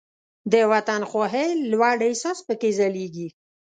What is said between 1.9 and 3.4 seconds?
احساس پکې ځلیږي.